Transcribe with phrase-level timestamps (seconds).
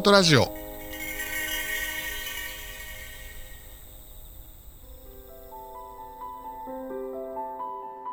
[0.00, 0.46] 音ラジオ。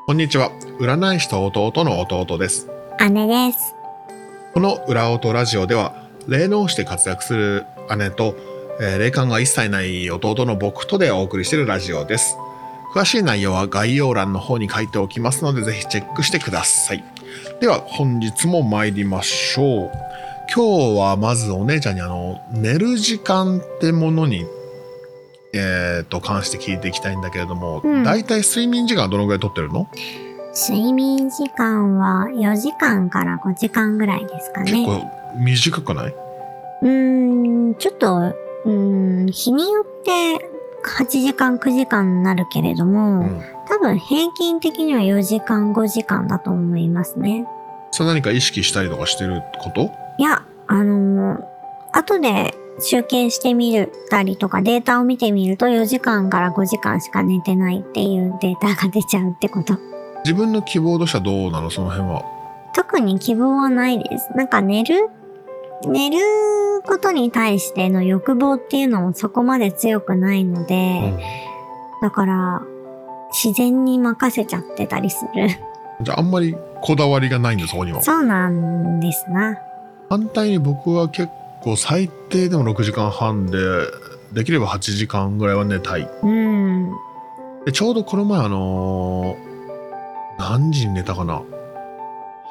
[0.06, 0.52] こんにちは。
[0.82, 2.70] 占い師と弟の弟です。
[3.10, 3.74] 姉です。
[4.54, 7.66] この裏音ラジオでは霊能師で活躍する
[7.98, 8.36] 姉と、
[8.82, 12.36] えー霊感が一切ない弟の僕とでお送りしているラジオです。
[12.94, 17.04] 詳しい内容は概要欄の方に書いておきますのでぜひチェックしてください。
[17.62, 20.07] では本日も参りましょう
[20.58, 24.44] 今日はまずお姉ちゃんにあの寝る時間ってものに
[25.54, 28.04] えー、と関して聞いていきたいんだけれども、うん。
[28.04, 29.88] だいたい睡眠時間はどのぐらいとってるの？
[30.70, 34.72] 睡眠時間は4時間から5時間ぐらいですかね。
[34.72, 35.06] 結構
[35.40, 36.16] 短くない？
[36.82, 40.50] うーん、ちょっと、うーん、日によって
[41.00, 43.42] 8時間、9時間になるけれども、うん。
[43.70, 47.46] 多分平均的には4時間、5時間だと思いますね。
[47.92, 49.92] それ何か意識したりとかしてること？
[50.20, 51.44] いや、あのー
[51.94, 59.80] 後で集計してみるたりとかデータを見てみると4時間から5時間しか寝てないっていうデータが出ちゃうってこと。
[60.24, 61.72] 自分の希望としてはどうなの？
[61.72, 62.24] その辺は。
[62.76, 64.30] 特に希望はないです。
[64.36, 65.10] なんか寝る？
[65.88, 66.18] 寝る
[66.86, 71.20] ことに対しての欲望っていうのもそこまで強くないので、うん
[72.02, 72.62] だから
[73.32, 75.50] 自然に任せちゃってたりする。
[76.02, 78.04] じゃああんまりこだわりがないんだそこには。
[78.04, 79.58] そうなんですな。
[80.10, 81.30] 反対に僕は結
[81.62, 83.58] 構最低でも6時間半で
[84.34, 86.10] できれば8時間ぐらいは寝たい。
[86.24, 86.92] うん。
[87.66, 89.48] でちょうどこの前あのー
[90.40, 91.42] 何時に寝たかな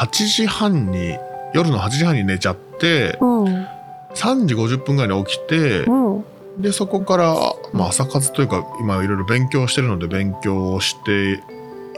[0.01, 1.17] ？8時半に
[1.55, 6.25] 夜の8時半に寝ちゃっておう、3時50分ぐらいに起きておう、
[6.59, 7.35] でそこから、
[7.73, 11.35] まあ、朝活というか今いろいろ勉強してるので勉強をして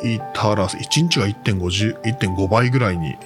[0.04, 3.16] いたら1日が1.5 1.5倍ぐらいに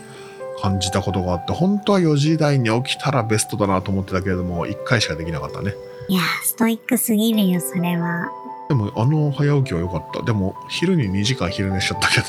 [0.62, 5.74] 感じたことがあって本当は4時台に起きたらベストだなと思ってたけれども1回しかできなかったね
[6.08, 8.28] いや、ストイックすぎるよ、それは。
[8.68, 12.26] でもあの早起きは良かったでも昼に2時間昼寝しちゃったけど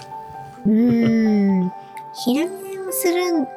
[0.66, 1.72] うーん。
[2.26, 3.48] 昼寝をするん、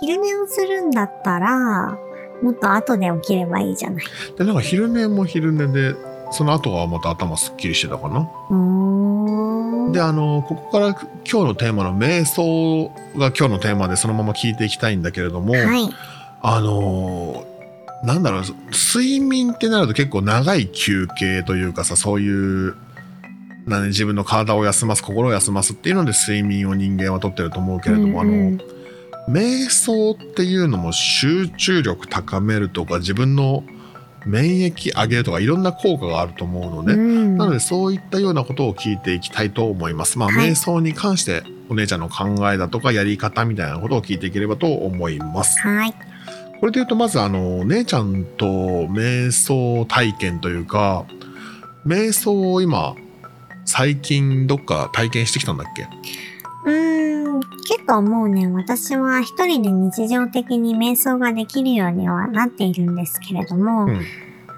[0.00, 1.96] 昼寝をするんだったら、
[2.42, 4.04] もっと後で起きればいいじゃない。
[4.36, 5.94] でなんか昼寝も昼寝で
[6.30, 9.09] その後はまた頭すっきりしてたかなうーん。
[9.92, 15.94] であのここから今日のテーマの瞑想が今日のテーマでそのまま聞いていきたいんだけれども、はい。
[16.42, 17.50] あのー
[18.02, 18.42] なんだろう
[18.72, 22.74] 睡眠ってなると結構長い休憩というかさそういう
[23.66, 28.80] な、ね、自分の体を休ます心を休ますっていうので睡眠を人間はとってると思うけれども、うんうんあの
[29.28, 33.62] 瞑想っていうのも集中力高めるとか自分の
[34.26, 36.94] 免疫上げるとかいろんな効果があると思うのね。
[36.94, 40.18] うんなのでそういったようなことを聞いていきたいと思います。
[40.18, 45.60] まあ、はい瞑想に関してお姉ちゃんの考えだとかやり方みたいなことを聞いていければと思います。
[45.60, 45.94] はい。
[46.60, 51.06] これで言うとまずあの姉ちゃんと瞑想体験というか
[51.86, 52.94] 瞑想を今
[53.64, 55.86] 最近どっか体験してきたんだっけ？
[56.64, 64.00] うーん、結構もうね、私は一人で日常的に瞑想ができるようにはなっているんですけれども、うん。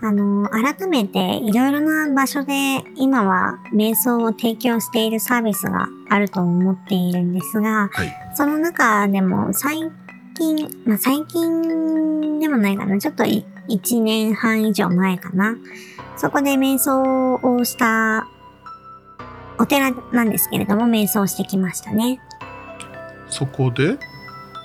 [0.04, 8.12] あの、改めていろいろな場所で今は瞑想を提供しているサービスがあると思っているんですが、はい。
[8.34, 9.92] その中でも最
[10.34, 15.56] 近、まあ最近でもないかな、ちょっとい1年半以上前かな。
[16.16, 18.26] そこで瞑想をした
[19.58, 22.20] お寺なんですけれども、瞑想してきましたね。
[23.28, 23.98] そこで？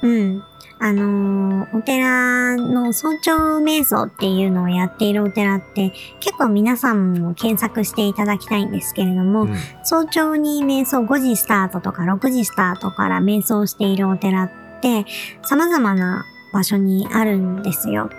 [0.04, 0.44] うん。
[0.80, 15.06] あのーお寺の早朝瞑想っていうのをやっているお寺って結構皆さんも検索していただきたいんですけれども、うん早朝に瞑想5時スタートとか6時スタートから瞑想しているお寺って
[15.44, 18.10] 様々な場所にあるんですよ。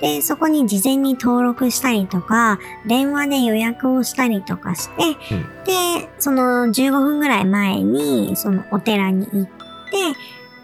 [0.00, 5.16] で、そこに事前に登録したりとか、電話で予約をしたりとかして、
[5.64, 9.50] で、その15分ぐらい前にそのお寺に行って、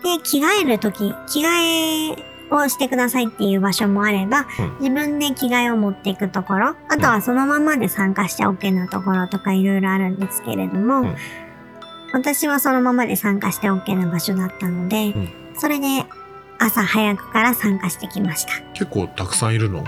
[0.05, 4.79] で、着替えるとき、着替えをしてくださいっていう場所もあれば、うん。
[4.81, 11.17] 自分で着替えを持っていくところ、あとはそのままで参加して OK なところとかいろいろあるんですけれども、うん。
[12.13, 15.29] 私はそのままで参加して OK な場所だったので、うん。
[15.57, 16.05] それで
[16.65, 18.53] 朝早くから参加してきました。
[18.73, 19.85] 結構たくさんいるの？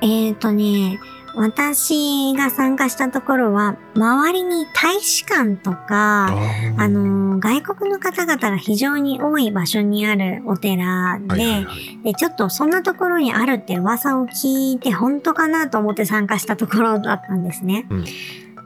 [0.00, 0.98] えーとね、
[1.36, 17.86] 私が参加したところは、周りに大使館とか、ーあのー外国の方々が非常に多い場所にあるお寺で、はいはいはいで、ちょっとそんなところにあるって噂を聞いて本当かなと思って参加したところだったんですね。
[17.90, 18.04] うん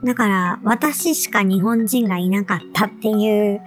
[0.03, 3.61] だから、私しか日本人がいなかったっていう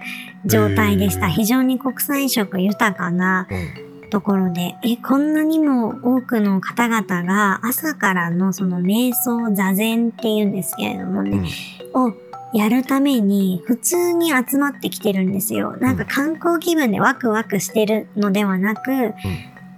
[0.45, 1.27] 状態でした。
[1.27, 11.47] 非常に国際色豊かなうんところで、え、こんなにも多くの方々が朝からのその瞑想座禅っていうんですけれどもね、
[11.93, 12.13] を
[12.53, 15.77] やるために普通に集まってきてるんですよ。
[15.79, 19.13] なんか観光気分でワクワクしてるのではなく、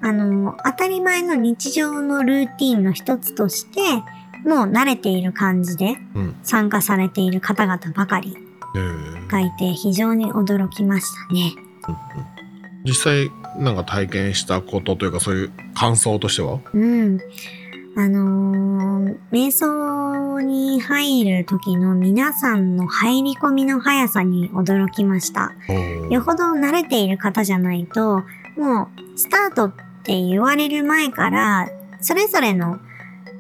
[0.02, 3.80] あの、当たり前の日常のルーティンの一つとして、
[4.46, 8.36] もう慣れている感じでうん参加されている方々ばかり
[8.76, 11.54] えーがいて非常に驚きましたね。
[12.86, 16.60] 実際なんか体験したことというかそういう感想としては？
[16.74, 17.20] うん。
[17.96, 25.52] あのー瞑想に入る時の皆さんの入り込みの速さに驚きました。
[26.10, 28.24] よほど慣れている方じゃないと、
[28.58, 29.74] もうスタートっ
[30.04, 31.70] て言われる前から、
[32.02, 32.80] それぞれの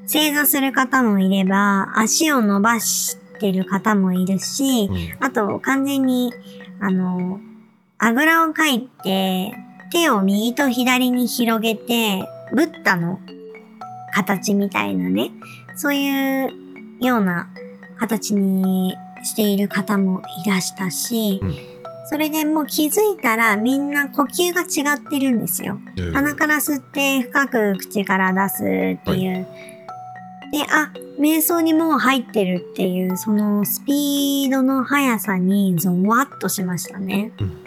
[0.07, 6.33] 正座する方もいれば、足を伸ばしてる方もいるし、うんあと完全に、
[6.79, 7.39] あの、
[7.97, 9.53] あぐらをかいて、
[9.91, 13.19] 手を右と左に広げて、ブッダの
[14.13, 15.31] 形みたいなね、
[15.75, 16.49] そういう
[16.99, 17.49] ような
[17.97, 21.73] 形にしている方もいらしたし、うん
[22.05, 25.79] それでもう気づいたらみんな呼吸が違ってるんですよ。
[25.95, 29.47] えー鼻から吸って深く口から出すっていう。
[30.53, 37.33] で、あ、瞑想にもう入ってるっていう、そのスピードの速さにゾワッとしましたね。
[37.39, 37.63] うん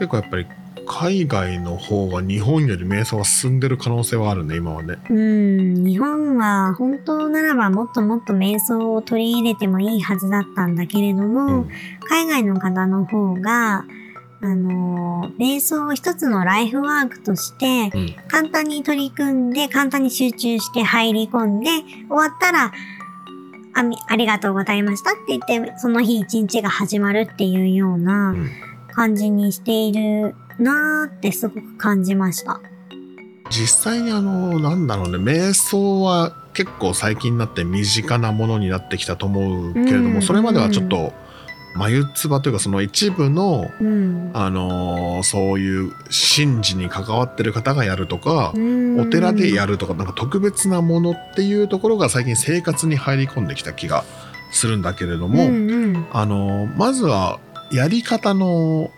[0.00, 0.46] 結構やっぱり
[0.86, 4.96] 海外の方が日本より瞑想が進んでる可能性はあるね今はね。
[5.10, 11.68] うん、日本は本当ならばもっともっと瞑想を取り入れてもいいはずだったんだけれども、うん。
[12.08, 13.84] 海外の方の方が、
[14.42, 21.70] あの、瞑想を一つのライフワークとして、うん簡単に取り組んで、簡単に集中して入り込んで、
[22.08, 22.72] 終わったら、
[23.74, 28.50] あみありがとうございましたって言って、その日一日が始まるっていうようなうん
[28.92, 32.60] 感じにしているなーってすごく感じました。
[33.50, 41.12] 実際にあのなんだろうね瞑想は結構最近になって身近なものになってきたと思うけれども、うんそれまではちょっと
[41.74, 44.30] 眉唾というかその一部のうん。
[44.34, 45.92] あのーそういう
[46.36, 54.04] 神事に関わってる方がやるとか、おお寺でやるとかなんか特別なものっていうところが最近生活に入り込んできた気が
[54.50, 57.38] するんだけれども、うんうんあのまずは
[57.70, 58.90] やり方の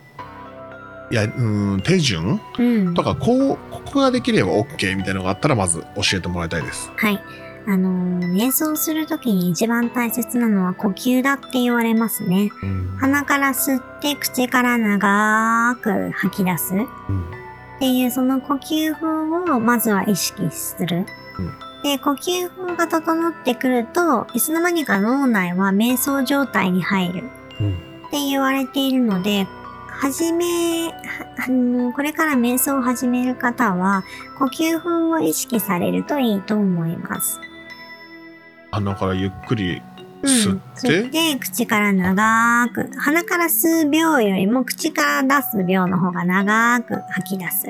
[1.11, 6.91] やうん手順うんとかこうここができれば OK みたいなのがあったらまず教えてもらいたいです。
[6.97, 7.21] はい。
[7.67, 12.51] あのー瞑想するときに一番大切なのは呼吸だって言われますね。
[12.63, 16.81] うん鼻から吸って口から長く吐き出すっう
[17.13, 17.25] ん
[17.79, 19.07] ていうその呼吸法
[19.57, 21.07] をまずは意識する。
[21.39, 27.25] うんで、呼吸法が整ってくると、いつの間にか脳内は瞑想状態に入る
[27.61, 27.73] うん
[28.07, 29.49] って言われているので、
[29.89, 30.95] はじめ、は
[31.47, 34.05] あの、これから瞑想を始める方は、
[34.39, 37.41] 呼吸法を意識されるといいと思います。
[38.73, 39.83] 鼻からゆっくり
[40.23, 47.67] うん吸って、吸って、口から長く、鼻から吸う秒よりも口から出す秒の方が長く吐き出す。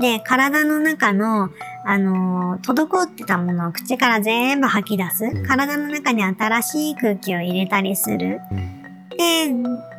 [0.00, 1.50] で、体の中の、
[1.84, 5.24] あのー滞ってたものを口から全部吐き出す。
[5.24, 8.40] うん体の中に新しい空気を入れたりする。
[8.50, 8.78] うん
[9.18, 9.52] で、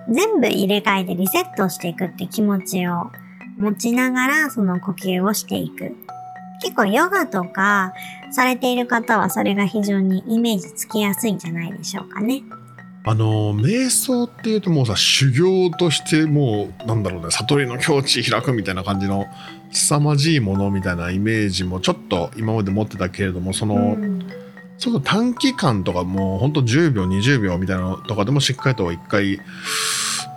[0.10, 3.12] 全部入れ替えてリセットしていくって気持ちを
[3.58, 5.96] 持ちながら、その呼吸をしていく。
[6.62, 7.94] 結構ヨガとか
[8.32, 12.44] されている方はそれが非常にイメージつきやすいんじゃないでしょうかね。
[13.06, 19.26] あの瞑想っていうともうさ修行としてもうなんだろうね悟りの境地開くみたいな感じの
[19.72, 24.30] 凄まじいものみたいなイメージもちょっと今まで持ってたけれどもその、うん
[24.80, 29.40] ちょっと短期間とかもうほんと10秒20秒みたいなのとかでもしっかりと一回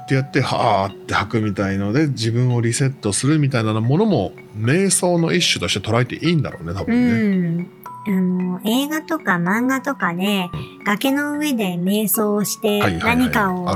[0.03, 7.63] ってやってはーって吐くみたいので自分をリセットするみたいなものも瞑想の一種として捉えていいんだろうね多う分ね。
[7.63, 7.83] ん。
[8.05, 10.51] あの、映画とか漫画とかで、
[10.85, 13.69] 崖の上で瞑想をして何かを。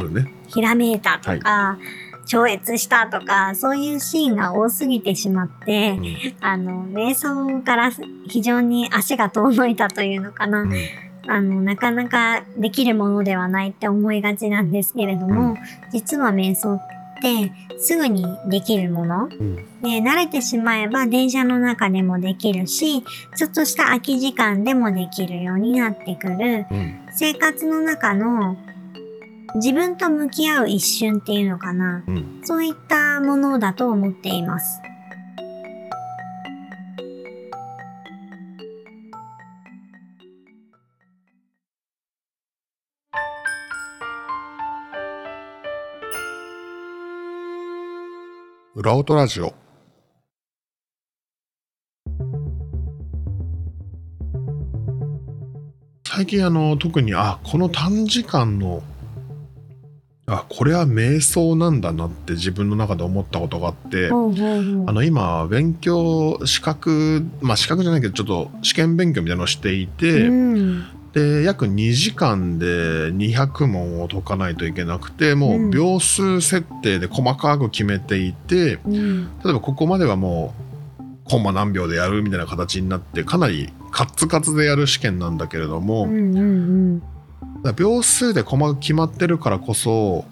[0.49, 1.79] ひらめいたとか、
[2.27, 7.93] 超越したとか、そういうシーンが多すぎてしまって、うんあの、瞑想から
[8.27, 10.63] 非常に足が遠のいたというのかな。
[10.63, 10.73] うん
[11.29, 15.57] あの、なかなかできるものではないって思いがちなんですけれども、うん。
[15.93, 16.81] 実は瞑想っ
[17.21, 19.25] てすぐにできるもの。
[19.25, 19.57] うん。
[19.83, 23.03] で、慣れてしまえば電車の中でもできるし、
[23.37, 26.95] ちょっとした空き時間でもできるようになってくる、うん。
[27.13, 28.57] 生活の中の
[29.57, 32.05] 自分と向き合う一瞬っていうのかな。
[32.07, 32.41] うん。
[32.45, 34.81] そういったものだと思っています。
[48.87, 49.53] 裏音ラジオ。
[56.05, 58.85] 最近あの特にあこの短時間の
[60.27, 72.67] あこれは瞑想なんだなって自分の中で思ったことがあってほうほうほうあの今勉強資格まあ資格じゃないけどちょっと試験勉強みたいなのをしていて、うんで約2時間で
[73.11, 79.25] 200問を解かないといけなくてもう秒数設定で細かく決めていて、うん。
[79.43, 80.53] 例えばここまではも
[81.01, 87.13] うコンマ何秒でやるみたいな形になってかなりカッツカツでやる試験なんだけれども、うんうんだか
[87.65, 90.27] ら秒数で細かく決まってるからこそ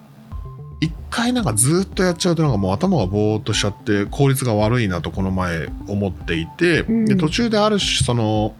[0.82, 7.04] 一回なんかずっとやっちゃうとなんかもう頭がぼーっとしちゃって効率が悪いなとこの前思っていて、うん。
[7.06, 8.54] で途中である種その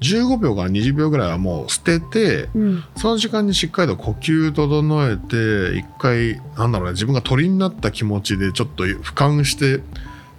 [0.00, 2.62] 15秒から20秒ぐらいはもう捨ててうん。
[2.62, 9.82] うんその時間にしっかりと呼吸整えて一回なんだろうね自分が鳥になった気持ちでちょっと俯瞰して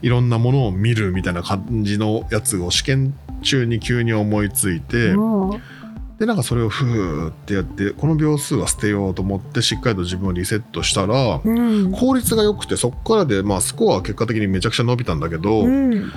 [0.02, 5.14] いろんなものを見るみたいな感じのやつを試験中に急に思いついて。
[6.20, 11.92] でなんかそれをふーってやってこの秒数は捨てようと思ってしっかりと自分をリセットしたらうん。
[11.92, 16.12] 効率が良くてそこからでまあスコアは結果的にめちゃくちゃ伸びたんだけど、うん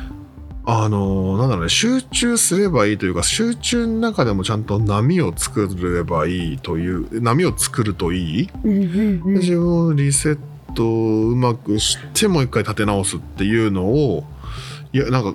[0.66, 10.38] あのーなんだろうね集中すればいいというか集中の中でもちゃんと波を作ればいいという波を作るといい、自分をリセッ
[10.74, 14.24] トをうまくしてもう一回立て直すっていうのを
[14.92, 15.34] いやなん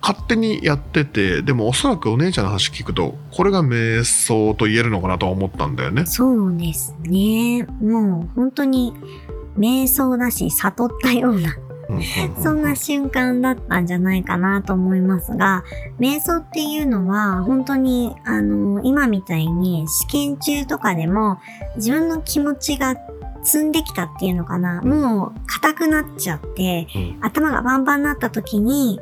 [0.00, 6.06] 勝手にやっててでもおそらくお姉ちゃんの話聞くとこれが瞑想と言えるのかなとは思ったんだよね。
[6.06, 7.64] そうですね。
[7.80, 8.94] もう本当に
[9.58, 11.56] 瞑想だし悟ったような、
[12.42, 15.64] そんな瞬間だったんじゃないかなと思いますが、
[15.98, 21.38] 瞑想っていうのは本当にあの、今みたいに試験中とかでも
[21.76, 22.96] 自分の気持ちが
[23.42, 24.82] 積んできたっていうのかな。
[24.82, 29.00] もう硬くなっちゃって、うん頭がバンバンになった時に、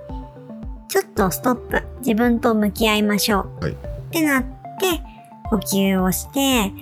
[0.88, 1.82] ちょっとストップ。
[2.00, 3.64] 自分と向き合いましょう。
[3.64, 5.02] はいってなって、
[5.50, 6.72] 呼吸をして、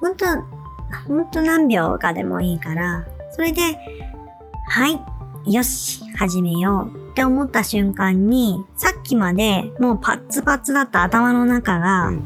[0.00, 0.26] 本当
[1.06, 3.60] 本当何秒かでもいいから、それで、
[4.68, 5.00] はい、
[5.46, 12.22] よし、始めようって思った瞬間に、さっきまでもうパッツパツだった頭の中が、うん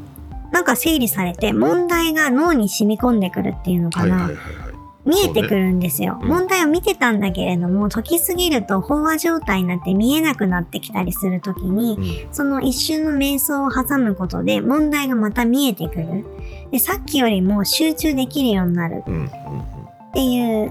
[0.53, 4.15] なんか整理されて、問題が脳に染み込んでくるっていうのかな。
[4.15, 4.67] はいはいはいはい。
[5.05, 6.19] 見えてくるんですよ。
[6.21, 16.25] うん問題を見てたんだけれども、解きすぎると飽和状態になって見えなくなってきたりするときに、うんその一瞬の瞑想を挟むことで問題がまた見えてくる。
[16.71, 20.71] で、さっきよりも集中できるようになるっていう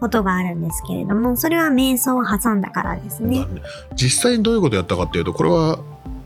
[0.00, 3.46] ことがあるんですけれども、それは瞑想を挟んだからですね。
[3.94, 5.80] 実際にどういうことやったかっていうとこれは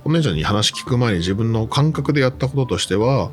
[0.05, 3.31] お姉ちゃんに話聞く前に自分の感覚でやったこととしては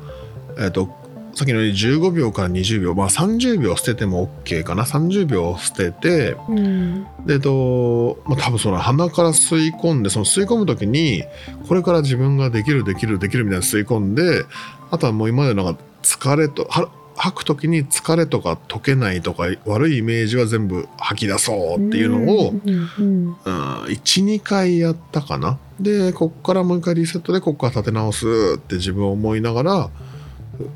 [0.58, 0.88] えっ、と
[1.34, 7.06] さっきのように15秒から20秒まあ30秒捨てても OK かな？30秒捨ててうん。
[7.26, 11.24] でと、まあ、多分その鼻から吸い込んでその吸い込む時に
[11.68, 14.44] これから自分ができるできるできるみたいな吸い込んで
[14.90, 25.58] あとはもう今までのなんか疲れとは吐く時に疲れとか解けないとか悪いイメージは全部吐き出そうっていうのを、うんうんうん、12回やったかな。
[25.78, 29.90] でこっからもう一回リセットでこっから立て直すって自分を思いながら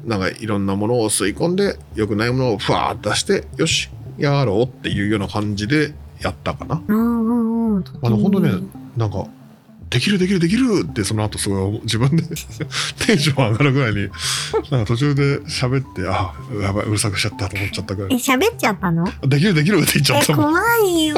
[0.04, 6.74] なんかいろんなものを吸い込んで良くないものをふわーっと出してよしやろうっていうような感じでやったかな。
[6.74, 7.82] あの
[8.18, 8.50] 本当ね
[8.98, 9.26] なんか
[9.90, 12.22] できるできるできるってその後すごい自分で
[13.06, 14.08] テンション上がるぐらいに
[14.70, 19.04] なんか途中で喋ってあやばいうるさくしちゃったと思っちゃったぐらえ、い喋っちゃったの？
[19.26, 21.16] できるできるって言っちゃっえ、たもん怖いよ。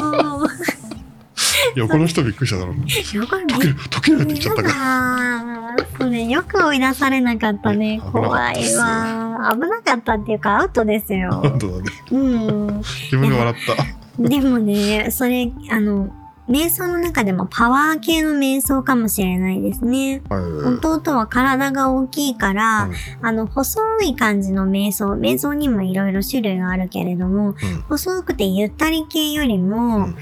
[1.75, 8.01] 横の人びっくりしただろうねよく解ける解けるって言っちゃったからそれよく追い出されなかったね。
[8.11, 9.51] 怖いわ。
[9.53, 11.31] 危なかったっていうかアウトですよ。
[11.43, 12.81] 本当だねうん。
[13.11, 13.55] 自分で笑っ
[14.17, 16.09] たでもね、それ、あの、
[16.49, 20.21] 瞑想の中でもパワー系の瞑想かもしれないですね。
[20.29, 20.41] はい。
[20.75, 22.93] 弟は体が大きいから、うん。
[23.25, 27.55] あの、細い感じの瞑想、瞑想にもいろいろ種類があるけれども、うん。
[27.89, 30.15] 細くてゆったり系よりも、うん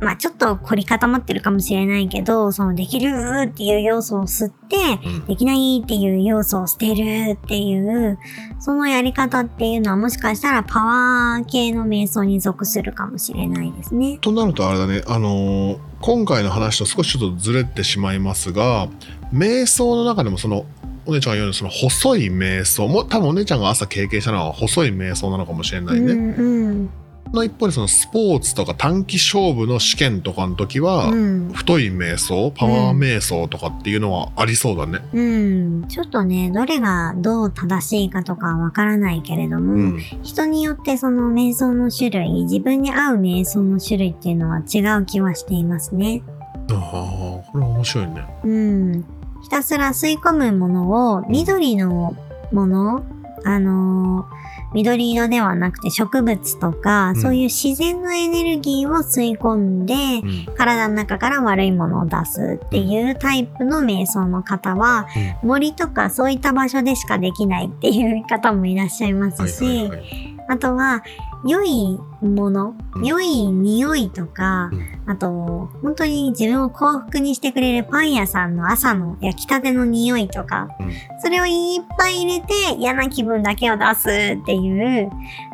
[0.00, 8.18] まあちょっと凝り固まってるかもしれないけど、そのできるっていう要素を吸って、うんできないっていう要素を捨てるっていう、
[8.58, 14.18] そのやり方っていうのはもしかしたらパワー系の瞑想に属するかもしれないですね。
[14.20, 18.88] となるとあれだねあのー今回の話と少しちょっとずれてしまいますが
[19.32, 20.66] 瞑想の中でもその
[21.06, 26.12] お姉ちゃんが言うようにその細い瞑想も多分お姉ちゃんが朝経験したのは細い瞑想なのかもしれないね。
[26.12, 26.90] うんうん。
[27.34, 31.52] の一方でそのスポーツとか短期勝負の試験とかの時は、うん。
[31.52, 35.00] 太い瞑想パワー瞑想とかっていうのはありそうだね。
[35.12, 35.88] うん。
[35.88, 46.22] ちょっとね、どれがどう正しいかとかはわからないけれども、うん人によってその瞑想の種類、自分に合う瞑想の種類っていうのは違う気はしていますね。
[46.70, 48.26] ああこれ面白いね。
[48.44, 49.04] うん。
[49.42, 52.16] ひたすら吸い込むものを、緑の
[52.52, 53.04] もの、
[53.44, 54.43] あのー
[54.74, 57.16] 緑色ではなくて植物とか、うん。
[57.16, 60.54] そういう自然のエネルギーを吸い込んで、うん。
[60.56, 65.06] 体の中から悪いものを出すっていうタイプの瞑想の方は、
[65.42, 70.36] 森とかそういった場所でしかできないっていう方もいらっしゃいますし、はいはいはい。
[70.48, 71.02] あとは、
[71.46, 73.04] 良いもの、うん。
[73.04, 75.10] 良い匂いとか、うん。
[75.10, 80.92] あと、本当に自分を幸福にしてくれるパン屋さんの朝の焼きたての匂いとか、うん。
[81.20, 85.10] それをいっぱい入れて嫌な気分だけを出すっていう、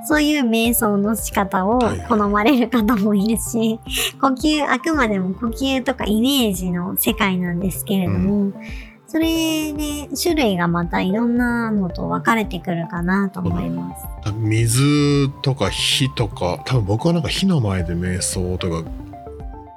[0.06, 3.80] そういう瞑想の仕方を好まれる方もいるし、
[4.20, 8.52] 呼吸、あくまでも呼吸とかイメージの世界なんですけれども、
[9.10, 13.92] それで種類がまたいろんなのと分かれてくるかなと思いま
[14.24, 14.32] す。
[14.34, 18.88] 水とか火とか多分僕はなんか火の前で瞑想とか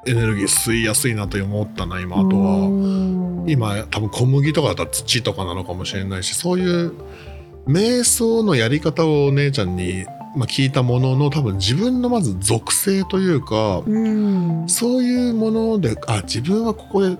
[0.05, 6.93] エネルギー吸いやすいなと思ったな今あとはは今多分小麦とかだったら土とかなのかもしれないしそういう
[7.65, 14.69] 瞑想のやり方をお姉ちゃんに、まあ、聞いたものの多分自分のまず属性というかうん。
[14.69, 17.17] そういうものであ自分はここで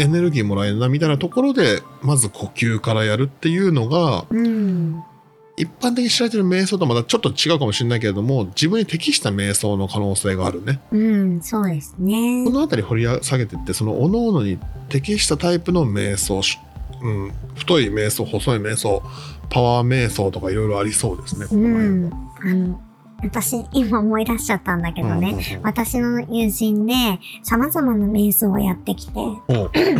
[0.00, 5.02] エネルギーもらえるなみたいなところでまず呼吸からやるっていうのがうん。
[5.56, 10.80] 一般的に知られてる瞑想とはまたちょっと違うかもしれないけれども自分に適した瞑想の可能性があるね。
[10.90, 12.50] うん、そうですねこ。
[12.50, 16.58] の辺り掘り下げてってその各々に適したタイプの瞑想、し
[17.02, 19.02] うん、太い瞑想細い瞑想
[19.50, 21.46] パワー瞑想とかいろいろありそうですね。
[21.46, 22.89] こうの辺
[23.22, 25.30] 私、今思い出しちゃったんだけどね。
[25.54, 26.94] うん私の友人で
[27.42, 29.20] 様々な瞑想をやってきて、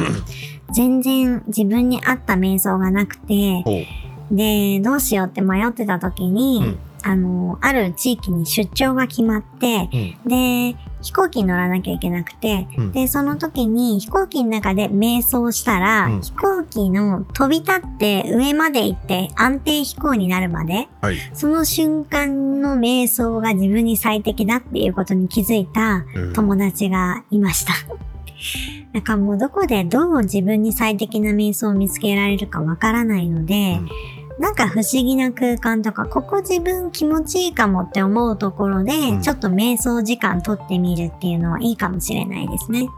[0.73, 3.87] 全然自分に合った瞑想がなくて、
[4.31, 6.79] で、どうしようって迷ってた時に、うん。
[7.03, 10.73] あの、ある地域に出張が決まって、うん。
[10.73, 21.17] で、飛行機に乗らなきゃいけなくて、うんで、その時に飛行機の中で瞑想したら、うん飛行機の飛び立って上まで行って安定飛行になるまで、はい。
[21.33, 27.73] その瞬間の瞑想が自分に最適だっていうことに気づいたうん友達がいました。
[28.93, 42.89] なんかもうどこでどう自分に最適な瞑想を見つけられるかわからないので、うんなんか不思議な空間とか、ここ自分気持ちいいかもって思うところで、うんちょっと瞑想時間取ってみるっていうのはいいかもしれないですね。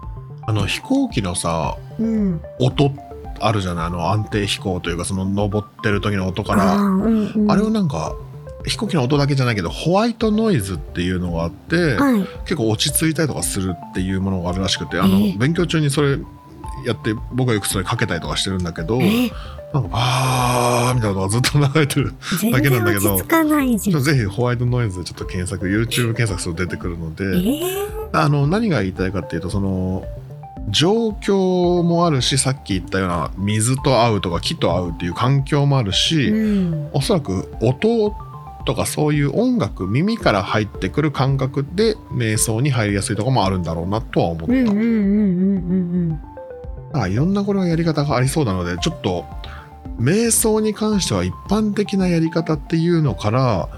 [0.46, 2.40] あの飛行機のさうん。
[2.60, 2.92] 音
[3.40, 3.86] あるじゃない？
[3.86, 8.14] あの安定飛行というかその登ってる時の音かあらーうんうん、あれをなんか
[8.64, 12.20] 飛行機の音だけじゃないけどホワイトノイズっていうのがあって、はい。
[12.44, 16.18] 結構落ち着いたりとかするっていうものがあるらしくてあの、ええ勉強中にそれ
[16.86, 19.30] やって僕はよくそれかけたりとかしてるんだけど、え
[19.74, 23.16] あーみたいなのがずっと流れてる全だけなんだけど。
[24.00, 28.08] ぜひホワイトノイズでちょっと検索 YouTube 検索すると出てくるので、えー。
[28.12, 30.04] あの何が言いたいかっていうとその
[30.68, 36.90] 状況もあるしさっき言ったような水と合うとか木と合うっていう環境もあるし、うん。
[36.92, 38.14] おそらく音
[38.64, 44.54] とかそういう音楽耳から入ってくる感覚で瞑想に入りやすいところもあるんだろうなとは思った、
[47.08, 49.24] いろんなこれはやり方がありそうなのでちょっと
[50.02, 53.68] 瞑想に関しては一般的なやり方っていうのから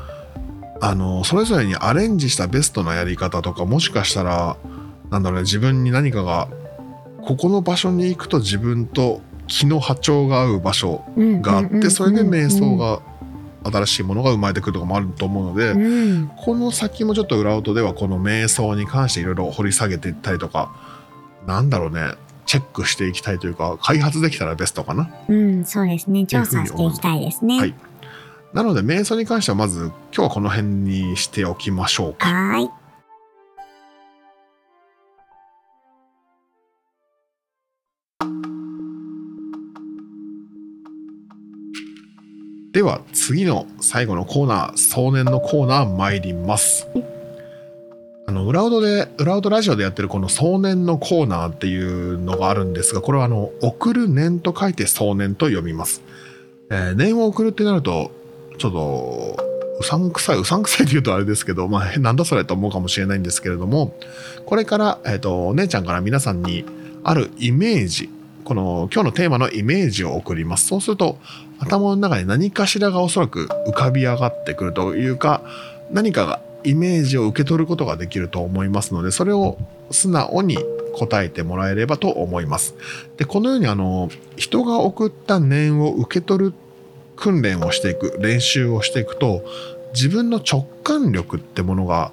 [0.81, 4.57] あのそれぞれにアレンジしたベストなやり方とかもしかしたら
[5.11, 6.49] なんだろうね自分に何かが
[7.23, 11.43] ここの場所に行くと自分と気の波長が合う場所うん。
[11.43, 12.97] があってそれで瞑想が。
[12.97, 13.15] が
[13.65, 16.31] 新しいものが生まれてくるとかもあると思うので、うん。
[16.37, 20.75] この先もちょっと裏音ではこの瞑想に関していろいろ掘り下げていったりとか
[21.47, 22.13] なんだろうね
[22.47, 26.27] チェックしていきたいというか開発できたらベストかなうん、そうですね。
[26.27, 27.59] 調査していきたいですね。
[27.59, 27.75] はい
[28.55, 32.71] なので瞑想に関してはまず今日はこの辺にしておきましょうかはーい。
[42.73, 46.99] では次の最後のコーナー壮年のコーナー参りますあ
[48.35, 56.03] の裏音で裏音ラジオでやってるこの壮年のコーナーっていうのがあるんですがこれはあの送る年と書いて壮年と読みます、
[56.71, 58.11] えー年を送るってなると
[58.59, 63.97] ちょっとうさんくさいうさんくさいって言うとあれですけど、まあ、 なんだそれと思うかもしれないんですけれども
[64.47, 66.65] これから、えっとお姉ちゃんから皆さんに
[67.03, 68.11] あるイメージ
[68.45, 70.67] この今日のテーマのイメージを送ります。
[70.67, 71.19] そうすると
[71.59, 75.43] 頭の中に何かしらがおそらく浮かび上がってくるというか
[75.91, 79.59] 何かがイメージを受け取ることができると思いますのでそれを
[79.91, 80.59] 素直に
[80.95, 82.75] 答えてもらえればと思います。
[83.17, 86.55] でこのようにあの人が送った念を受け取る
[87.17, 89.45] 訓練をしていく練習をしていくと
[89.93, 92.13] 自分の直感力ってものが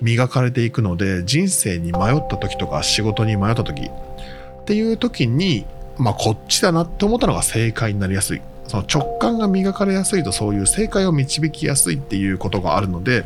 [0.00, 5.66] 磨かれていくので人生に迷った時とか仕事に迷った時っていう時に
[5.98, 8.40] まあこっちだなって思ったのが正解になりやすい
[8.70, 13.24] その直感が磨かれやすいとそういう正解を導きやすいっていうことがあるので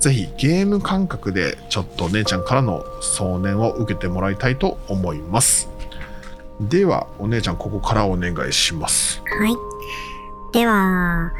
[0.00, 5.68] ぜひゲーム感覚でちょっと姉ちゃんからの送念を受けてもらいたいと思います
[6.60, 9.54] ではお姉ちゃんここからお願いしますはい。
[10.52, 11.30] では、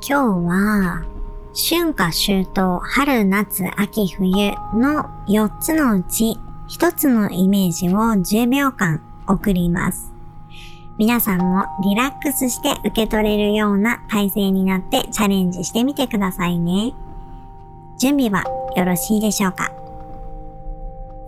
[0.00, 1.04] 今日は、
[1.52, 10.15] 春夏秋冬、春夏秋冬の4つのうち1つのイメージを10秒間送ります。
[10.98, 16.94] 皆さんもリラックスして受け取れるような体勢になってチャレンジしてみてくださいね。
[17.98, 18.44] 準備は
[18.76, 19.70] よろしいでしょうか？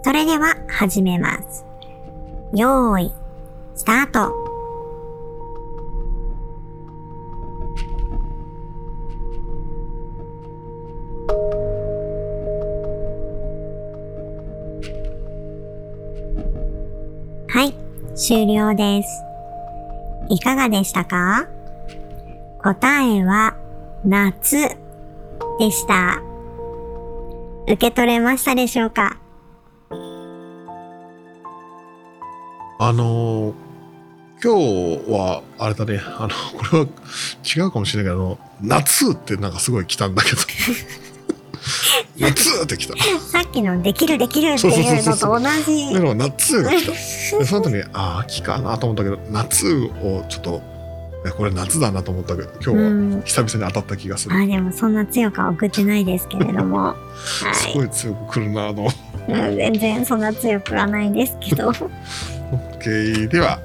[0.03, 1.67] それでは始めます。
[2.55, 3.13] よーい、
[3.75, 4.33] スタート
[17.51, 17.75] はい、
[18.17, 19.28] 終了です。
[20.31, 21.47] いかがでしたか？
[22.63, 23.57] 答えは
[24.05, 24.69] 夏
[25.59, 26.21] でした。
[27.65, 29.17] 受け取れましたでしょうか？
[32.81, 33.55] あの
[34.43, 36.01] 今日はあれだね。
[36.01, 36.87] あのこれは
[37.45, 40.37] 違うかもしれないけど夏ってなんかすごい来たんだけど。
[42.19, 42.95] 夏って来た
[43.31, 45.95] さっきのできるできるっていうのと同じ。
[45.95, 50.63] でも夏が来たでその後にああ秋かなと思ったけど夏をちょっと
[51.27, 56.79] えこれ夏だなと思ったけど今うん日は久々に当たった気がする、あ、でもそんな強くは送ってないですけれども。
[56.95, 56.95] は
[57.51, 57.55] い。
[57.55, 58.89] すごい強く来るなあの
[59.29, 61.73] うん全然そんな強くはないですけど。
[62.79, 63.59] OK では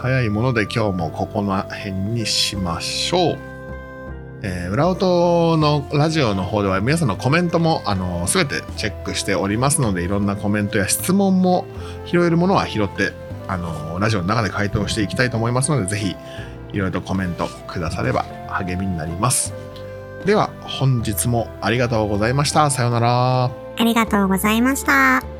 [0.00, 3.57] 早いもので今日もここの辺にしましょう。
[4.42, 11.66] えー裏音のラジオの方では皆さんのコメントもあの全てチェックしておりますのでいろんなコメントや質問も
[12.06, 13.12] 拾えるものは拾って
[13.48, 16.16] あのラジオの中で回答していきたいと思いますのでぜひ
[16.72, 19.54] いろいろとコメントくだされば励みになります。
[20.24, 22.70] では本日もありがとうございました。
[22.70, 23.44] さようなら。
[23.44, 23.50] あ
[23.84, 25.37] りがとうございました。